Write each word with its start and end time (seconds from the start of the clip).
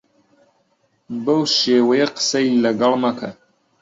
بەو 1.25 1.41
شێوەیە 1.57 2.07
قسەی 2.15 2.47
لەگەڵ 2.63 2.93
مەکە. 3.03 3.29